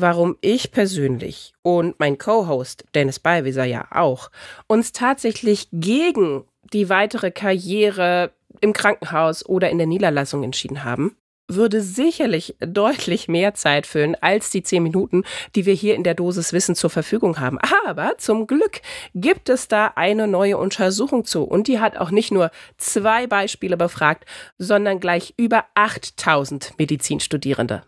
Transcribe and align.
warum 0.00 0.36
ich 0.40 0.70
persönlich 0.70 1.54
und 1.62 1.98
mein 1.98 2.18
Co-Host 2.18 2.84
Dennis 2.94 3.18
Ballwieser 3.18 3.64
ja 3.64 3.86
auch 3.90 4.30
uns 4.66 4.92
tatsächlich 4.92 5.68
gegen 5.72 6.44
die 6.72 6.88
weitere 6.88 7.30
Karriere 7.30 8.32
im 8.60 8.72
Krankenhaus 8.72 9.46
oder 9.46 9.70
in 9.70 9.78
der 9.78 9.86
Niederlassung 9.86 10.42
entschieden 10.42 10.84
haben, 10.84 11.16
würde 11.48 11.80
sicherlich 11.80 12.56
deutlich 12.60 13.28
mehr 13.28 13.54
Zeit 13.54 13.86
füllen 13.86 14.16
als 14.20 14.50
die 14.50 14.62
zehn 14.62 14.82
Minuten, 14.82 15.22
die 15.54 15.64
wir 15.64 15.74
hier 15.74 15.94
in 15.94 16.02
der 16.02 16.14
Dosis 16.14 16.52
Wissen 16.52 16.74
zur 16.74 16.90
Verfügung 16.90 17.38
haben. 17.38 17.58
Aber 17.86 18.18
zum 18.18 18.46
Glück 18.46 18.80
gibt 19.14 19.48
es 19.48 19.68
da 19.68 19.92
eine 19.94 20.26
neue 20.26 20.58
Untersuchung 20.58 21.24
zu 21.24 21.44
und 21.44 21.68
die 21.68 21.78
hat 21.78 21.96
auch 21.96 22.10
nicht 22.10 22.32
nur 22.32 22.50
zwei 22.78 23.26
Beispiele 23.26 23.76
befragt, 23.76 24.24
sondern 24.58 25.00
gleich 25.00 25.34
über 25.36 25.64
8000 25.74 26.74
Medizinstudierende. 26.78 27.82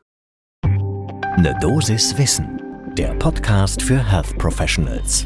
Eine 1.39 1.57
Dosis 1.61 2.19
Wissen, 2.19 2.61
der 2.97 3.15
Podcast 3.15 3.81
für 3.81 3.97
Health 4.11 4.37
Professionals. 4.39 5.25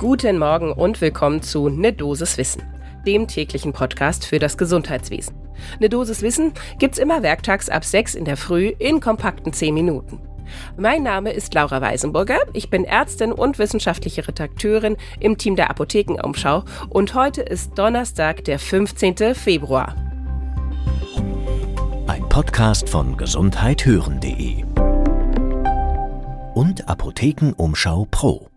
Guten 0.00 0.36
Morgen 0.36 0.72
und 0.72 1.00
willkommen 1.00 1.42
zu 1.42 1.68
Ne 1.68 1.92
Dosis 1.92 2.36
Wissen, 2.38 2.64
dem 3.06 3.28
täglichen 3.28 3.72
Podcast 3.72 4.26
für 4.26 4.40
das 4.40 4.58
Gesundheitswesen. 4.58 5.36
Eine 5.78 5.88
Dosis 5.88 6.22
Wissen 6.22 6.54
gibt's 6.80 6.98
immer 6.98 7.22
werktags 7.22 7.68
ab 7.68 7.84
6 7.84 8.16
in 8.16 8.24
der 8.24 8.36
Früh 8.36 8.72
in 8.80 8.98
kompakten 8.98 9.52
10 9.52 9.72
Minuten. 9.72 10.18
Mein 10.76 11.04
Name 11.04 11.30
ist 11.30 11.54
Laura 11.54 11.80
Weisenburger. 11.80 12.40
Ich 12.52 12.68
bin 12.68 12.82
Ärztin 12.82 13.30
und 13.30 13.60
wissenschaftliche 13.60 14.26
Redakteurin 14.26 14.96
im 15.20 15.38
Team 15.38 15.54
der 15.54 15.70
Apothekenumschau 15.70 16.64
und 16.88 17.14
heute 17.14 17.42
ist 17.42 17.78
Donnerstag, 17.78 18.42
der 18.42 18.58
15. 18.58 19.36
Februar. 19.36 19.94
Ein 22.08 22.28
Podcast 22.28 22.88
von 22.88 23.16
gesundheithören.de 23.16 24.64
und 26.54 26.88
Apothekenumschau 26.88 28.06
Pro. 28.10 28.48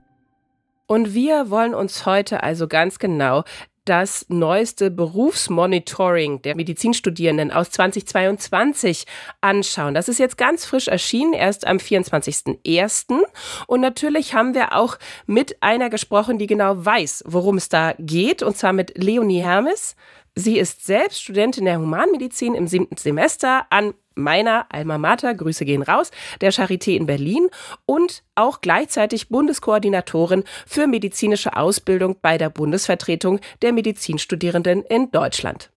Und 0.85 1.13
wir 1.13 1.49
wollen 1.49 1.73
uns 1.73 2.05
heute 2.05 2.43
also 2.43 2.67
ganz 2.67 2.99
genau 2.99 3.43
das 3.85 4.25
neueste 4.27 4.91
Berufsmonitoring 4.91 6.41
der 6.41 6.55
Medizinstudierenden 6.55 7.51
aus 7.51 7.71
2022 7.71 9.05
anschauen. 9.41 9.93
Das 9.93 10.09
ist 10.09 10.19
jetzt 10.19 10.37
ganz 10.37 10.65
frisch 10.65 10.87
erschienen, 10.89 11.33
erst 11.33 11.65
am 11.65 11.77
24.01. 11.77 13.21
Und 13.65 13.81
natürlich 13.81 14.33
haben 14.33 14.53
wir 14.53 14.75
auch 14.75 14.97
mit 15.25 15.63
einer 15.63 15.89
gesprochen, 15.89 16.37
die 16.37 16.47
genau 16.47 16.85
weiß, 16.85 17.23
worum 17.27 17.57
es 17.57 17.69
da 17.69 17.93
geht, 17.97 18.43
und 18.43 18.57
zwar 18.57 18.73
mit 18.73 18.97
Leonie 18.97 19.41
Hermes. 19.41 19.95
Sie 20.35 20.59
ist 20.59 20.85
selbst 20.85 21.23
Studentin 21.23 21.65
der 21.65 21.79
Humanmedizin 21.79 22.55
im 22.55 22.67
siebten 22.67 22.97
Semester 22.97 23.65
an 23.69 23.93
meiner 24.17 24.65
Alma 24.69 24.97
Mater, 24.97 25.33
Grüße 25.33 25.65
gehen 25.65 25.81
raus, 25.81 26.11
der 26.41 26.51
Charité 26.51 26.95
in 26.95 27.05
Berlin 27.05 27.47
und 27.85 28.23
auch 28.35 28.61
gleichzeitig 28.61 29.29
Bundeskoordinatorin 29.29 30.43
für 30.65 30.87
medizinische 30.87 31.55
Ausbildung 31.55 32.17
bei 32.21 32.37
der 32.37 32.49
Bundesvertretung 32.49 33.39
der 33.61 33.73
Medizinstudierenden 33.73 34.83
in 34.83 35.11
Deutschland. 35.11 35.71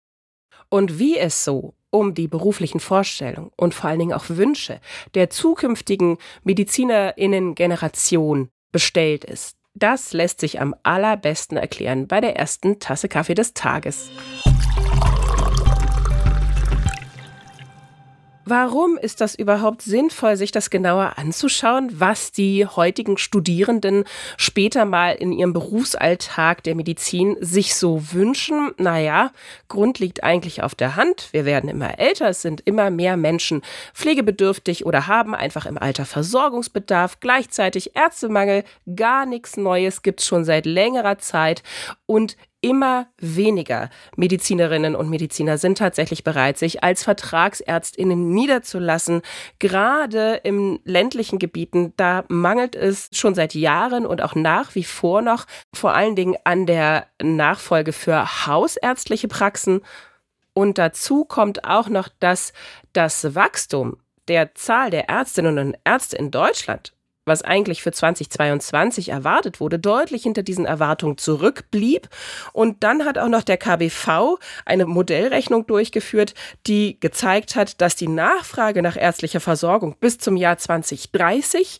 Und 0.69 0.99
wie 0.99 1.17
es 1.17 1.43
so 1.43 1.73
um 1.89 2.13
die 2.13 2.27
beruflichen 2.27 2.79
Vorstellungen 2.79 3.51
und 3.55 3.73
vor 3.73 3.89
allen 3.89 3.99
Dingen 3.99 4.13
auch 4.13 4.25
Wünsche 4.27 4.79
der 5.15 5.29
zukünftigen 5.29 6.17
Medizinerinnen-Generation 6.43 8.49
bestellt 8.71 9.23
ist, 9.23 9.57
das 9.73 10.13
lässt 10.13 10.39
sich 10.39 10.59
am 10.59 10.75
allerbesten 10.83 11.57
erklären 11.57 12.07
bei 12.07 12.19
der 12.19 12.35
ersten 12.35 12.79
Tasse 12.79 13.07
Kaffee 13.07 13.35
des 13.35 13.53
Tages. 13.53 14.09
Warum 18.49 18.97
ist 18.97 19.19
das 19.19 19.35
überhaupt 19.35 19.81
sinnvoll, 19.81 20.37
sich 20.37 20.53
das 20.53 20.69
genauer 20.69 21.17
anzuschauen, 21.17 21.99
was 21.99 22.31
die 22.31 22.65
heutigen 22.65 23.17
Studierenden 23.17 24.05
später 24.37 24.85
mal 24.85 25.15
in 25.15 25.33
ihrem 25.33 25.51
Berufsalltag 25.51 26.63
der 26.63 26.75
Medizin 26.75 27.35
sich 27.41 27.75
so 27.75 28.13
wünschen? 28.13 28.71
Naja, 28.77 29.33
Grund 29.67 29.99
liegt 29.99 30.23
eigentlich 30.23 30.63
auf 30.63 30.75
der 30.75 30.95
Hand. 30.95 31.27
Wir 31.33 31.43
werden 31.43 31.69
immer 31.69 31.99
älter, 31.99 32.29
es 32.29 32.41
sind 32.41 32.61
immer 32.61 32.89
mehr 32.89 33.17
Menschen 33.17 33.63
pflegebedürftig 33.93 34.85
oder 34.85 35.07
haben 35.07 35.35
einfach 35.35 35.65
im 35.65 35.77
Alter 35.77 36.05
Versorgungsbedarf. 36.05 37.19
Gleichzeitig 37.19 37.97
Ärztemangel, 37.97 38.63
gar 38.95 39.25
nichts 39.25 39.57
Neues 39.57 40.03
gibt 40.03 40.21
es 40.21 40.25
schon 40.25 40.45
seit 40.45 40.65
längerer 40.65 41.17
Zeit. 41.17 41.63
Und 42.05 42.37
immer 42.61 43.07
weniger 43.17 43.89
Medizinerinnen 44.15 44.95
und 44.95 45.09
Mediziner 45.09 45.57
sind 45.57 45.77
tatsächlich 45.77 46.23
bereit, 46.23 46.57
sich 46.57 46.83
als 46.83 47.03
Vertragsärztinnen 47.03 48.29
niederzulassen. 48.29 49.21
Gerade 49.59 50.41
im 50.43 50.79
ländlichen 50.83 51.39
Gebieten, 51.39 51.93
da 51.97 52.25
mangelt 52.27 52.75
es 52.75 53.09
schon 53.11 53.35
seit 53.35 53.53
Jahren 53.53 54.05
und 54.05 54.21
auch 54.21 54.35
nach 54.35 54.75
wie 54.75 54.83
vor 54.83 55.21
noch 55.21 55.45
vor 55.73 55.93
allen 55.93 56.15
Dingen 56.15 56.35
an 56.43 56.65
der 56.65 57.07
Nachfolge 57.21 57.93
für 57.93 58.47
hausärztliche 58.47 59.27
Praxen. 59.27 59.81
Und 60.53 60.79
dazu 60.79 61.25
kommt 61.25 61.65
auch 61.65 61.89
noch, 61.89 62.09
dass 62.19 62.53
das 62.93 63.35
Wachstum 63.35 63.97
der 64.27 64.55
Zahl 64.55 64.89
der 64.89 65.07
Ärztinnen 65.09 65.59
und 65.59 65.77
Ärzte 65.85 66.17
in 66.17 66.31
Deutschland 66.31 66.93
was 67.27 67.41
eigentlich 67.41 67.83
für 67.83 67.91
2022 67.91 69.09
erwartet 69.09 69.59
wurde, 69.59 69.79
deutlich 69.79 70.23
hinter 70.23 70.43
diesen 70.43 70.65
Erwartungen 70.65 71.17
zurückblieb. 71.17 72.09
Und 72.53 72.83
dann 72.83 73.05
hat 73.05 73.17
auch 73.17 73.27
noch 73.27 73.43
der 73.43 73.57
KBV 73.57 74.37
eine 74.65 74.85
Modellrechnung 74.85 75.67
durchgeführt, 75.67 76.33
die 76.65 76.99
gezeigt 76.99 77.55
hat, 77.55 77.81
dass 77.81 77.95
die 77.95 78.07
Nachfrage 78.07 78.81
nach 78.81 78.97
ärztlicher 78.97 79.39
Versorgung 79.39 79.95
bis 79.99 80.17
zum 80.17 80.37
Jahr 80.37 80.57
2030 80.57 81.79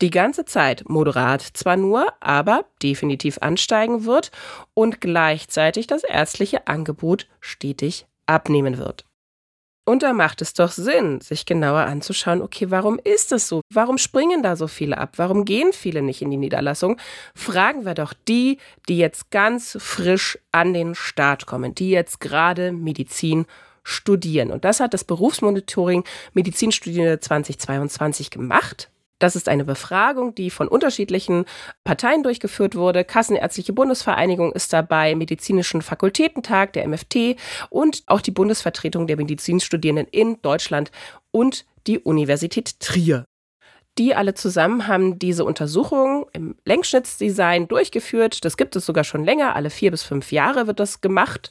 die 0.00 0.10
ganze 0.10 0.44
Zeit 0.44 0.84
moderat 0.88 1.42
zwar 1.42 1.76
nur, 1.76 2.06
aber 2.20 2.66
definitiv 2.82 3.38
ansteigen 3.38 4.04
wird 4.04 4.30
und 4.74 5.00
gleichzeitig 5.00 5.86
das 5.86 6.04
ärztliche 6.04 6.66
Angebot 6.68 7.26
stetig 7.40 8.06
abnehmen 8.26 8.78
wird. 8.78 9.07
Und 9.88 10.02
da 10.02 10.12
macht 10.12 10.42
es 10.42 10.52
doch 10.52 10.70
Sinn, 10.70 11.22
sich 11.22 11.46
genauer 11.46 11.86
anzuschauen, 11.86 12.42
okay, 12.42 12.70
warum 12.70 13.00
ist 13.02 13.32
das 13.32 13.48
so? 13.48 13.62
Warum 13.72 13.96
springen 13.96 14.42
da 14.42 14.54
so 14.54 14.66
viele 14.66 14.98
ab? 14.98 15.14
Warum 15.16 15.46
gehen 15.46 15.72
viele 15.72 16.02
nicht 16.02 16.20
in 16.20 16.30
die 16.30 16.36
Niederlassung? 16.36 17.00
Fragen 17.34 17.86
wir 17.86 17.94
doch 17.94 18.12
die, 18.12 18.58
die 18.90 18.98
jetzt 18.98 19.30
ganz 19.30 19.78
frisch 19.80 20.38
an 20.52 20.74
den 20.74 20.94
Start 20.94 21.46
kommen, 21.46 21.74
die 21.74 21.88
jetzt 21.88 22.20
gerade 22.20 22.70
Medizin 22.70 23.46
studieren. 23.82 24.50
Und 24.50 24.66
das 24.66 24.80
hat 24.80 24.92
das 24.92 25.04
Berufsmonitoring 25.04 26.04
Medizinstudierende 26.34 27.20
2022 27.20 28.28
gemacht. 28.28 28.90
Das 29.18 29.34
ist 29.34 29.48
eine 29.48 29.64
Befragung, 29.64 30.34
die 30.34 30.50
von 30.50 30.68
unterschiedlichen 30.68 31.44
Parteien 31.84 32.22
durchgeführt 32.22 32.76
wurde. 32.76 33.04
Kassenärztliche 33.04 33.72
Bundesvereinigung 33.72 34.52
ist 34.52 34.72
dabei, 34.72 35.14
Medizinischen 35.16 35.82
Fakultätentag, 35.82 36.72
der 36.74 36.86
MFT 36.86 37.36
und 37.68 38.02
auch 38.06 38.20
die 38.20 38.30
Bundesvertretung 38.30 39.06
der 39.08 39.16
Medizinstudierenden 39.16 40.06
in 40.06 40.40
Deutschland 40.42 40.92
und 41.32 41.66
die 41.86 41.98
Universität 41.98 42.78
Trier. 42.78 43.24
Die 43.98 44.14
alle 44.14 44.34
zusammen 44.34 44.86
haben 44.86 45.18
diese 45.18 45.44
Untersuchung 45.44 46.26
im 46.32 46.54
Längsschnittsdesign 46.64 47.66
durchgeführt. 47.66 48.44
Das 48.44 48.56
gibt 48.56 48.76
es 48.76 48.86
sogar 48.86 49.02
schon 49.02 49.24
länger. 49.24 49.56
Alle 49.56 49.70
vier 49.70 49.90
bis 49.90 50.04
fünf 50.04 50.30
Jahre 50.30 50.68
wird 50.68 50.78
das 50.78 51.00
gemacht. 51.00 51.50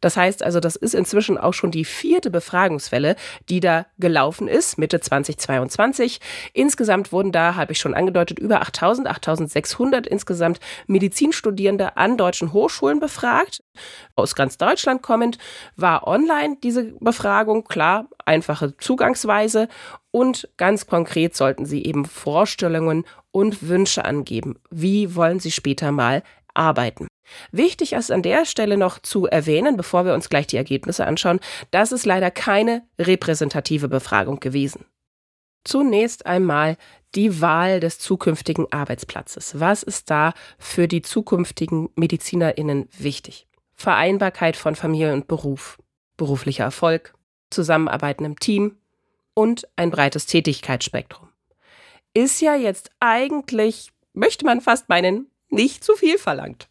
Das 0.00 0.16
heißt 0.16 0.42
also, 0.42 0.60
das 0.60 0.76
ist 0.76 0.94
inzwischen 0.94 1.38
auch 1.38 1.54
schon 1.54 1.70
die 1.70 1.84
vierte 1.84 2.30
Befragungswelle, 2.30 3.16
die 3.48 3.60
da 3.60 3.86
gelaufen 3.98 4.48
ist, 4.48 4.78
Mitte 4.78 5.00
2022. 5.00 6.20
Insgesamt 6.52 7.12
wurden 7.12 7.32
da, 7.32 7.54
habe 7.54 7.72
ich 7.72 7.78
schon 7.78 7.94
angedeutet, 7.94 8.38
über 8.38 8.62
8000, 8.62 9.08
8600 9.08 10.06
insgesamt 10.06 10.60
Medizinstudierende 10.86 11.96
an 11.96 12.16
deutschen 12.16 12.52
Hochschulen 12.52 13.00
befragt. 13.00 13.62
Aus 14.16 14.34
ganz 14.34 14.58
Deutschland 14.58 15.02
kommend 15.02 15.38
war 15.76 16.06
online 16.06 16.56
diese 16.62 16.92
Befragung, 17.00 17.64
klar, 17.64 18.08
einfache 18.24 18.76
Zugangsweise 18.76 19.68
und 20.10 20.48
ganz 20.56 20.86
konkret 20.86 21.36
sollten 21.36 21.66
sie 21.66 21.84
eben 21.84 22.04
Vorstellungen 22.04 23.04
und 23.30 23.68
Wünsche 23.68 24.04
angeben. 24.04 24.56
Wie 24.70 25.14
wollen 25.14 25.40
sie 25.40 25.52
später 25.52 25.92
mal 25.92 26.22
arbeiten? 26.54 27.06
Wichtig 27.52 27.92
ist 27.92 28.10
an 28.10 28.22
der 28.22 28.44
Stelle 28.44 28.76
noch 28.76 28.98
zu 28.98 29.26
erwähnen, 29.26 29.76
bevor 29.76 30.04
wir 30.04 30.14
uns 30.14 30.28
gleich 30.28 30.46
die 30.46 30.56
Ergebnisse 30.56 31.06
anschauen, 31.06 31.40
das 31.70 31.92
ist 31.92 32.06
leider 32.06 32.30
keine 32.30 32.82
repräsentative 32.98 33.88
Befragung 33.88 34.40
gewesen. 34.40 34.84
Zunächst 35.64 36.26
einmal 36.26 36.76
die 37.14 37.40
Wahl 37.40 37.80
des 37.80 37.98
zukünftigen 37.98 38.70
Arbeitsplatzes. 38.72 39.60
Was 39.60 39.82
ist 39.82 40.10
da 40.10 40.32
für 40.58 40.88
die 40.88 41.02
zukünftigen 41.02 41.90
Medizinerinnen 41.96 42.88
wichtig? 42.98 43.46
Vereinbarkeit 43.74 44.56
von 44.56 44.74
Familie 44.74 45.12
und 45.12 45.26
Beruf, 45.26 45.78
beruflicher 46.16 46.64
Erfolg, 46.64 47.14
Zusammenarbeiten 47.50 48.24
im 48.24 48.38
Team 48.38 48.76
und 49.34 49.66
ein 49.76 49.90
breites 49.90 50.26
Tätigkeitsspektrum. 50.26 51.28
Ist 52.14 52.40
ja 52.40 52.54
jetzt 52.54 52.90
eigentlich, 53.00 53.90
möchte 54.12 54.44
man 54.44 54.60
fast 54.60 54.88
meinen, 54.88 55.30
nicht 55.48 55.84
zu 55.84 55.94
viel 55.94 56.18
verlangt. 56.18 56.68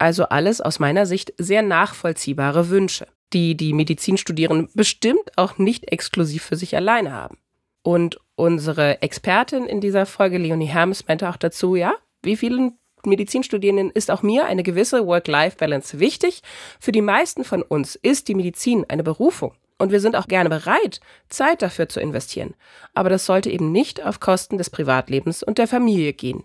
Also 0.00 0.24
alles 0.24 0.62
aus 0.62 0.78
meiner 0.78 1.04
Sicht 1.04 1.34
sehr 1.36 1.60
nachvollziehbare 1.60 2.70
Wünsche, 2.70 3.06
die 3.34 3.54
die 3.54 3.74
Medizinstudierenden 3.74 4.70
bestimmt 4.72 5.36
auch 5.36 5.58
nicht 5.58 5.92
exklusiv 5.92 6.42
für 6.42 6.56
sich 6.56 6.74
alleine 6.74 7.12
haben. 7.12 7.36
Und 7.82 8.18
unsere 8.34 9.02
Expertin 9.02 9.66
in 9.66 9.82
dieser 9.82 10.06
Folge, 10.06 10.38
Leonie 10.38 10.66
Hermes, 10.66 11.06
meinte 11.06 11.28
auch 11.28 11.36
dazu, 11.36 11.76
ja, 11.76 11.92
wie 12.22 12.36
vielen 12.36 12.78
Medizinstudierenden 13.04 13.90
ist 13.90 14.10
auch 14.10 14.22
mir 14.22 14.46
eine 14.46 14.62
gewisse 14.62 15.06
Work-Life-Balance 15.06 16.00
wichtig. 16.00 16.40
Für 16.78 16.92
die 16.92 17.02
meisten 17.02 17.44
von 17.44 17.62
uns 17.62 17.94
ist 17.94 18.28
die 18.28 18.34
Medizin 18.34 18.86
eine 18.88 19.02
Berufung. 19.02 19.52
Und 19.76 19.92
wir 19.92 20.00
sind 20.00 20.16
auch 20.16 20.28
gerne 20.28 20.48
bereit, 20.48 21.00
Zeit 21.28 21.60
dafür 21.60 21.90
zu 21.90 22.00
investieren. 22.00 22.54
Aber 22.94 23.10
das 23.10 23.26
sollte 23.26 23.50
eben 23.50 23.70
nicht 23.70 24.02
auf 24.02 24.18
Kosten 24.18 24.56
des 24.56 24.70
Privatlebens 24.70 25.42
und 25.42 25.58
der 25.58 25.68
Familie 25.68 26.14
gehen. 26.14 26.44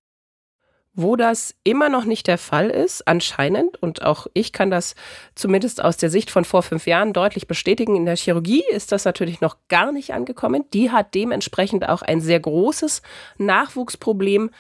Wo 0.98 1.18
das 1.18 1.54
immer 1.66 1.90
noch 1.90 2.06
nicht 2.06 2.26
der 2.28 2.38
Fall 2.38 2.70
ist, 2.70 3.06
anscheinend, 3.06 3.82
und 3.84 4.04
auch 4.04 4.28
ich 4.34 4.54
kann 4.54 4.72
das 4.72 4.96
zumindest 5.36 5.84
aus 5.84 5.98
der 5.98 6.10
Sicht 6.10 6.32
von 6.32 6.46
vor 6.46 6.64
fünf 6.64 6.88
Jahren 6.88 7.12
deutlich 7.12 7.48
bestätigen, 7.48 7.98
in 7.98 8.06
der 8.06 8.16
Chirurgie 8.16 8.64
ist 8.70 8.94
das 8.94 9.04
natürlich 9.04 9.42
noch 9.42 9.58
gar 9.68 9.92
nicht 9.92 10.14
angekommen. 10.14 10.64
Die 10.74 10.92
hat 10.92 11.14
dementsprechend 11.14 11.90
auch 11.90 12.02
ein 12.02 12.22
sehr 12.22 12.40
großes 12.40 13.02
Nachwuchsproblem. 13.38 14.52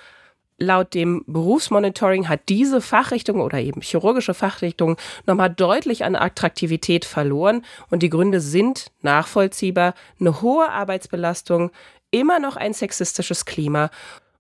Laut 0.57 0.93
dem 0.93 1.23
Berufsmonitoring 1.25 2.27
hat 2.27 2.41
diese 2.49 2.81
Fachrichtung 2.81 3.39
oder 3.39 3.59
eben 3.59 3.79
chirurgische 3.79 4.33
Fachrichtung 4.33 4.97
nochmal 5.25 5.49
deutlich 5.49 6.03
an 6.03 6.17
Attraktivität 6.17 7.05
verloren. 7.05 7.65
Und 7.89 8.03
die 8.03 8.09
Gründe 8.09 8.41
sind 8.41 8.91
nachvollziehbar. 9.01 9.93
Eine 10.19 10.41
hohe 10.41 10.69
Arbeitsbelastung, 10.69 11.71
immer 12.11 12.39
noch 12.39 12.57
ein 12.57 12.73
sexistisches 12.73 13.45
Klima 13.45 13.89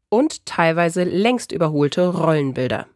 und 0.09 0.45
teilweise 0.45 1.03
längst 1.03 1.51
überholte 1.51 2.07
Rollenbilder. 2.07 2.87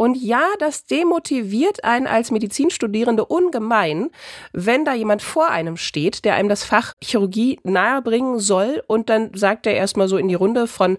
Und 0.00 0.14
ja, 0.14 0.44
das 0.58 0.86
demotiviert 0.86 1.84
einen 1.84 2.06
als 2.06 2.30
Medizinstudierende 2.30 3.22
ungemein, 3.22 4.08
wenn 4.54 4.86
da 4.86 4.94
jemand 4.94 5.20
vor 5.20 5.50
einem 5.50 5.76
steht, 5.76 6.24
der 6.24 6.36
einem 6.36 6.48
das 6.48 6.64
Fach 6.64 6.94
Chirurgie 7.02 7.60
nahebringen 7.64 8.38
soll 8.38 8.82
und 8.86 9.10
dann 9.10 9.34
sagt 9.34 9.66
er 9.66 9.74
erstmal 9.74 10.08
so 10.08 10.16
in 10.16 10.28
die 10.28 10.34
Runde 10.34 10.66
von 10.68 10.96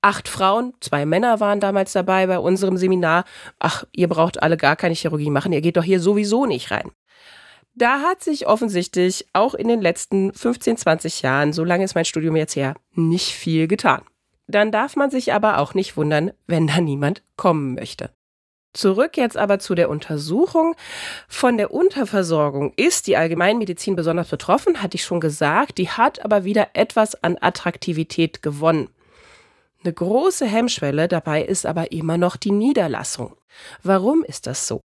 acht 0.00 0.28
Frauen, 0.28 0.72
zwei 0.80 1.04
Männer 1.04 1.40
waren 1.40 1.60
damals 1.60 1.92
dabei 1.92 2.26
bei 2.26 2.38
unserem 2.38 2.78
Seminar, 2.78 3.24
ach, 3.58 3.84
ihr 3.92 4.08
braucht 4.08 4.42
alle 4.42 4.56
gar 4.56 4.76
keine 4.76 4.94
Chirurgie 4.94 5.28
machen, 5.28 5.52
ihr 5.52 5.60
geht 5.60 5.76
doch 5.76 5.84
hier 5.84 6.00
sowieso 6.00 6.46
nicht 6.46 6.70
rein. 6.70 6.90
Da 7.74 8.00
hat 8.00 8.24
sich 8.24 8.46
offensichtlich 8.46 9.26
auch 9.34 9.52
in 9.52 9.68
den 9.68 9.82
letzten 9.82 10.32
15, 10.32 10.78
20 10.78 11.20
Jahren, 11.20 11.52
so 11.52 11.64
lange 11.64 11.84
ist 11.84 11.94
mein 11.94 12.06
Studium 12.06 12.34
jetzt 12.34 12.56
her, 12.56 12.76
nicht 12.94 13.32
viel 13.32 13.68
getan. 13.68 14.00
Dann 14.48 14.72
darf 14.72 14.96
man 14.96 15.10
sich 15.10 15.32
aber 15.32 15.58
auch 15.58 15.74
nicht 15.74 15.96
wundern, 15.96 16.32
wenn 16.46 16.66
da 16.66 16.80
niemand 16.80 17.22
kommen 17.36 17.74
möchte. 17.74 18.10
Zurück 18.72 19.16
jetzt 19.16 19.36
aber 19.36 19.58
zu 19.58 19.74
der 19.74 19.90
Untersuchung. 19.90 20.74
Von 21.26 21.56
der 21.56 21.72
Unterversorgung 21.72 22.72
ist 22.76 23.06
die 23.06 23.16
Allgemeinmedizin 23.16 23.96
besonders 23.96 24.28
betroffen, 24.28 24.82
hatte 24.82 24.96
ich 24.96 25.04
schon 25.04 25.20
gesagt. 25.20 25.78
Die 25.78 25.90
hat 25.90 26.24
aber 26.24 26.44
wieder 26.44 26.68
etwas 26.74 27.22
an 27.22 27.36
Attraktivität 27.40 28.42
gewonnen. 28.42 28.88
Eine 29.84 29.92
große 29.92 30.46
Hemmschwelle 30.46 31.08
dabei 31.08 31.42
ist 31.42 31.64
aber 31.64 31.92
immer 31.92 32.18
noch 32.18 32.36
die 32.36 32.50
Niederlassung. 32.50 33.36
Warum 33.82 34.24
ist 34.24 34.46
das 34.46 34.66
so? 34.66 34.80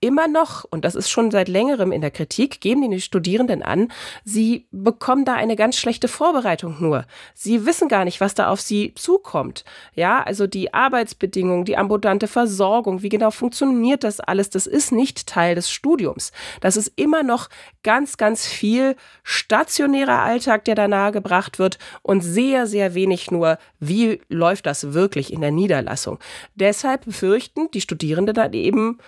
Immer 0.00 0.28
noch, 0.28 0.64
und 0.64 0.84
das 0.84 0.94
ist 0.94 1.08
schon 1.08 1.30
seit 1.30 1.48
längerem 1.48 1.92
in 1.92 2.00
der 2.00 2.10
Kritik, 2.10 2.60
geben 2.60 2.90
die 2.90 3.00
Studierenden 3.00 3.62
an, 3.62 3.92
sie 4.24 4.66
bekommen 4.70 5.24
da 5.24 5.34
eine 5.34 5.56
ganz 5.56 5.76
schlechte 5.76 6.08
Vorbereitung 6.08 6.76
nur. 6.80 7.06
Sie 7.34 7.66
wissen 7.66 7.88
gar 7.88 8.04
nicht, 8.04 8.20
was 8.20 8.34
da 8.34 8.48
auf 8.48 8.60
sie 8.60 8.92
zukommt. 8.94 9.64
Ja, 9.94 10.22
also 10.22 10.46
die 10.46 10.74
Arbeitsbedingungen, 10.74 11.64
die 11.64 11.76
ambulante 11.76 12.28
Versorgung, 12.28 13.02
wie 13.02 13.08
genau 13.08 13.30
funktioniert 13.30 14.04
das 14.04 14.20
alles, 14.20 14.50
das 14.50 14.66
ist 14.66 14.92
nicht 14.92 15.26
Teil 15.26 15.54
des 15.54 15.70
Studiums. 15.70 16.32
Das 16.60 16.76
ist 16.76 16.92
immer 16.96 17.22
noch 17.22 17.48
ganz, 17.82 18.16
ganz 18.16 18.46
viel 18.46 18.96
stationärer 19.22 20.20
Alltag, 20.20 20.64
der 20.64 20.74
da 20.74 20.88
nahegebracht 20.88 21.58
wird 21.58 21.78
und 22.02 22.20
sehr, 22.20 22.66
sehr 22.66 22.94
wenig 22.94 23.30
nur, 23.30 23.58
wie 23.80 24.20
läuft 24.28 24.66
das 24.66 24.92
wirklich 24.92 25.32
in 25.32 25.40
der 25.40 25.50
Niederlassung. 25.50 26.18
Deshalb 26.54 27.04
befürchten 27.04 27.70
die 27.72 27.80
Studierenden 27.80 28.34
dann 28.34 28.52
eben, 28.52 28.98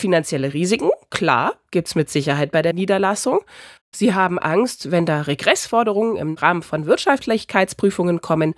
Finanzielle 0.00 0.54
Risiken, 0.54 0.90
klar, 1.10 1.54
gibt 1.70 1.88
es 1.88 1.94
mit 1.94 2.08
Sicherheit 2.08 2.52
bei 2.52 2.62
der 2.62 2.72
Niederlassung. 2.72 3.40
Sie 3.94 4.14
haben 4.14 4.38
Angst, 4.38 4.90
wenn 4.90 5.04
da 5.04 5.22
Regressforderungen 5.22 6.16
im 6.16 6.34
Rahmen 6.34 6.62
von 6.62 6.86
Wirtschaftlichkeitsprüfungen 6.86 8.20
kommen. 8.20 8.54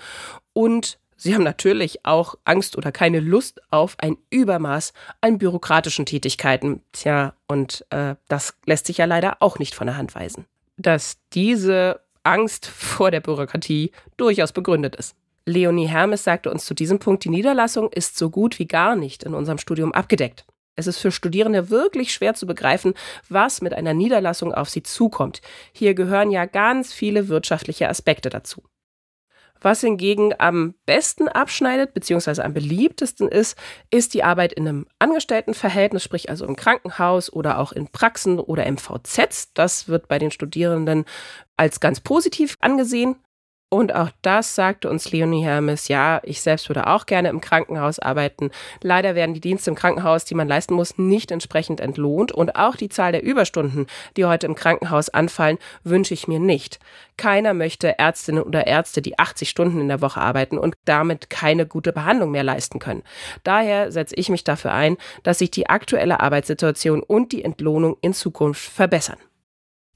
Und 0.52 0.98
Sie 1.16 1.36
haben 1.36 1.44
natürlich 1.44 2.04
auch 2.04 2.34
Angst 2.44 2.76
oder 2.76 2.90
keine 2.90 3.20
Lust 3.20 3.60
auf 3.70 3.94
ein 3.98 4.16
Übermaß 4.30 4.92
an 5.20 5.38
bürokratischen 5.38 6.04
Tätigkeiten. 6.04 6.82
Tja, 6.90 7.34
und 7.46 7.86
äh, 7.90 8.16
das 8.26 8.54
lässt 8.66 8.86
sich 8.86 8.98
ja 8.98 9.04
leider 9.04 9.36
auch 9.38 9.60
nicht 9.60 9.76
von 9.76 9.86
der 9.86 9.96
Hand 9.96 10.16
weisen. 10.16 10.46
Dass 10.76 11.18
diese 11.32 12.00
Angst 12.24 12.66
vor 12.66 13.12
der 13.12 13.20
Bürokratie 13.20 13.92
durchaus 14.16 14.52
begründet 14.52 14.96
ist. 14.96 15.14
Leonie 15.46 15.86
Hermes 15.86 16.24
sagte 16.24 16.50
uns 16.50 16.64
zu 16.64 16.74
diesem 16.74 16.98
Punkt, 16.98 17.24
die 17.24 17.28
Niederlassung 17.28 17.92
ist 17.92 18.16
so 18.16 18.28
gut 18.28 18.58
wie 18.58 18.66
gar 18.66 18.96
nicht 18.96 19.22
in 19.22 19.34
unserem 19.34 19.58
Studium 19.58 19.92
abgedeckt. 19.92 20.44
Es 20.74 20.86
ist 20.86 20.98
für 20.98 21.12
Studierende 21.12 21.70
wirklich 21.70 22.12
schwer 22.12 22.34
zu 22.34 22.46
begreifen, 22.46 22.94
was 23.28 23.60
mit 23.60 23.74
einer 23.74 23.94
Niederlassung 23.94 24.54
auf 24.54 24.70
sie 24.70 24.82
zukommt. 24.82 25.42
Hier 25.72 25.94
gehören 25.94 26.30
ja 26.30 26.46
ganz 26.46 26.92
viele 26.92 27.28
wirtschaftliche 27.28 27.88
Aspekte 27.88 28.30
dazu. 28.30 28.62
Was 29.62 29.80
hingegen 29.80 30.34
am 30.38 30.74
besten 30.86 31.28
abschneidet, 31.28 31.94
beziehungsweise 31.94 32.44
am 32.44 32.52
beliebtesten 32.52 33.28
ist, 33.28 33.56
ist 33.90 34.12
die 34.12 34.24
Arbeit 34.24 34.52
in 34.52 34.66
einem 34.66 34.86
Angestelltenverhältnis, 34.98 36.02
sprich 36.02 36.28
also 36.30 36.44
im 36.44 36.56
Krankenhaus 36.56 37.32
oder 37.32 37.58
auch 37.58 37.70
in 37.70 37.86
Praxen 37.86 38.40
oder 38.40 38.66
MVZs. 38.66 39.52
Das 39.54 39.86
wird 39.86 40.08
bei 40.08 40.18
den 40.18 40.32
Studierenden 40.32 41.04
als 41.56 41.78
ganz 41.78 42.00
positiv 42.00 42.56
angesehen. 42.60 43.16
Und 43.72 43.94
auch 43.94 44.10
das 44.20 44.54
sagte 44.54 44.90
uns 44.90 45.12
Leonie 45.12 45.42
Hermes, 45.42 45.88
ja, 45.88 46.20
ich 46.24 46.42
selbst 46.42 46.68
würde 46.68 46.88
auch 46.88 47.06
gerne 47.06 47.30
im 47.30 47.40
Krankenhaus 47.40 47.98
arbeiten. 47.98 48.50
Leider 48.82 49.14
werden 49.14 49.32
die 49.32 49.40
Dienste 49.40 49.70
im 49.70 49.76
Krankenhaus, 49.76 50.26
die 50.26 50.34
man 50.34 50.46
leisten 50.46 50.74
muss, 50.74 50.98
nicht 50.98 51.30
entsprechend 51.30 51.80
entlohnt. 51.80 52.32
Und 52.32 52.54
auch 52.54 52.76
die 52.76 52.90
Zahl 52.90 53.12
der 53.12 53.22
Überstunden, 53.22 53.86
die 54.18 54.26
heute 54.26 54.44
im 54.44 54.56
Krankenhaus 54.56 55.08
anfallen, 55.08 55.56
wünsche 55.84 56.12
ich 56.12 56.28
mir 56.28 56.38
nicht. 56.38 56.80
Keiner 57.16 57.54
möchte 57.54 57.98
Ärztinnen 57.98 58.42
oder 58.42 58.66
Ärzte, 58.66 59.00
die 59.00 59.18
80 59.18 59.48
Stunden 59.48 59.80
in 59.80 59.88
der 59.88 60.02
Woche 60.02 60.20
arbeiten 60.20 60.58
und 60.58 60.74
damit 60.84 61.30
keine 61.30 61.64
gute 61.64 61.94
Behandlung 61.94 62.30
mehr 62.30 62.44
leisten 62.44 62.78
können. 62.78 63.02
Daher 63.42 63.90
setze 63.90 64.16
ich 64.16 64.28
mich 64.28 64.44
dafür 64.44 64.74
ein, 64.74 64.98
dass 65.22 65.38
sich 65.38 65.50
die 65.50 65.70
aktuelle 65.70 66.20
Arbeitssituation 66.20 67.02
und 67.02 67.32
die 67.32 67.42
Entlohnung 67.42 67.96
in 68.02 68.12
Zukunft 68.12 68.60
verbessern. 68.60 69.16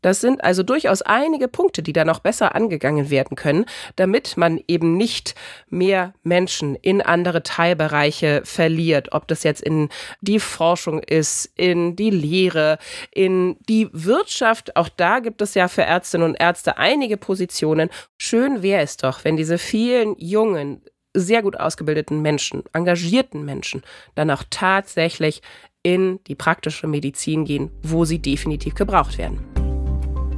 Das 0.06 0.20
sind 0.20 0.44
also 0.44 0.62
durchaus 0.62 1.02
einige 1.02 1.48
Punkte, 1.48 1.82
die 1.82 1.92
da 1.92 2.04
noch 2.04 2.20
besser 2.20 2.54
angegangen 2.54 3.10
werden 3.10 3.36
können, 3.36 3.64
damit 3.96 4.36
man 4.36 4.60
eben 4.68 4.96
nicht 4.96 5.34
mehr 5.68 6.14
Menschen 6.22 6.76
in 6.76 7.02
andere 7.02 7.42
Teilbereiche 7.42 8.42
verliert, 8.44 9.08
ob 9.10 9.26
das 9.26 9.42
jetzt 9.42 9.62
in 9.62 9.88
die 10.20 10.38
Forschung 10.38 11.00
ist, 11.00 11.50
in 11.56 11.96
die 11.96 12.10
Lehre, 12.10 12.78
in 13.10 13.56
die 13.68 13.88
Wirtschaft. 13.90 14.76
Auch 14.76 14.88
da 14.88 15.18
gibt 15.18 15.42
es 15.42 15.54
ja 15.54 15.66
für 15.66 15.82
Ärztinnen 15.82 16.28
und 16.28 16.36
Ärzte 16.36 16.78
einige 16.78 17.16
Positionen. 17.16 17.90
Schön 18.16 18.62
wäre 18.62 18.82
es 18.82 18.98
doch, 18.98 19.24
wenn 19.24 19.36
diese 19.36 19.58
vielen 19.58 20.14
jungen, 20.20 20.82
sehr 21.14 21.42
gut 21.42 21.58
ausgebildeten 21.58 22.22
Menschen, 22.22 22.62
engagierten 22.72 23.44
Menschen 23.44 23.82
dann 24.14 24.30
auch 24.30 24.44
tatsächlich 24.50 25.42
in 25.82 26.20
die 26.28 26.36
praktische 26.36 26.86
Medizin 26.86 27.44
gehen, 27.44 27.72
wo 27.82 28.04
sie 28.04 28.20
definitiv 28.20 28.76
gebraucht 28.76 29.18
werden. 29.18 29.55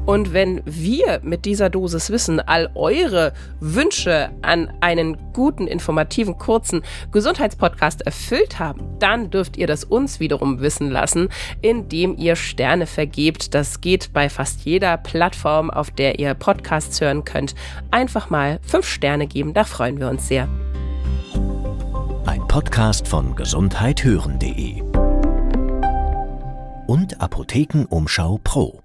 Und 0.08 0.32
wenn 0.32 0.62
wir 0.64 1.20
mit 1.22 1.44
dieser 1.44 1.68
Dosis 1.68 2.08
Wissen 2.08 2.40
all 2.40 2.70
eure 2.74 3.34
Wünsche 3.60 4.30
an 4.40 4.72
einen 4.80 5.18
guten, 5.34 5.66
informativen, 5.66 6.38
kurzen 6.38 6.80
Gesundheitspodcast 7.12 8.06
erfüllt 8.06 8.58
haben, 8.58 8.80
dann 9.00 9.28
dürft 9.28 9.58
ihr 9.58 9.66
das 9.66 9.84
uns 9.84 10.18
wiederum 10.18 10.60
wissen 10.60 10.90
lassen, 10.90 11.28
indem 11.60 12.16
ihr 12.16 12.36
Sterne 12.36 12.86
vergebt. 12.86 13.54
Das 13.54 13.82
geht 13.82 14.14
bei 14.14 14.30
fast 14.30 14.62
jeder 14.62 14.96
Plattform, 14.96 15.68
auf 15.68 15.90
der 15.90 16.18
ihr 16.18 16.32
Podcasts 16.32 17.02
hören 17.02 17.24
könnt. 17.24 17.54
Einfach 17.90 18.30
mal 18.30 18.60
fünf 18.62 18.88
Sterne 18.88 19.26
geben, 19.26 19.52
da 19.52 19.64
freuen 19.64 20.00
wir 20.00 20.08
uns 20.08 20.26
sehr. 20.26 20.48
Ein 22.24 22.48
Podcast 22.48 23.06
von 23.06 23.36
gesundheithören.de 23.36 24.80
und 26.86 27.20
Apothekenumschau 27.20 28.40
Pro. 28.42 28.80